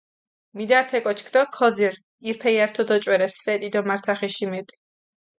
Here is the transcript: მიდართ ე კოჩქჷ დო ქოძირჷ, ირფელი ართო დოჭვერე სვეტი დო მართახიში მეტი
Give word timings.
მიდართ 0.57 0.89
ე 0.97 0.99
კოჩქჷ 1.05 1.29
დო 1.33 1.41
ქოძირჷ, 1.55 1.99
ირფელი 2.27 2.59
ართო 2.65 2.83
დოჭვერე 2.89 3.27
სვეტი 3.37 3.69
დო 3.73 3.81
მართახიში 3.89 4.45
მეტი 4.51 4.75